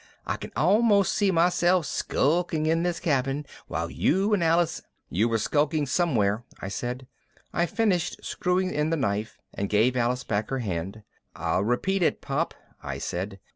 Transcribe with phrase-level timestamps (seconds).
[0.25, 4.81] I can almost see myself skulking in this cabin, while you and Alice"
[5.11, 7.05] "You were skulking somewhere," I said.
[7.53, 11.03] I finished screwing in the knife and gave Alice back her hand.
[11.35, 13.39] "I'll repeat it, Pop," I said.